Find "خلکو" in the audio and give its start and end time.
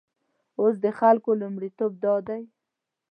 0.99-1.29